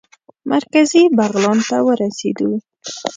[0.51, 2.49] مرکزي بغلان ته ورسېدو.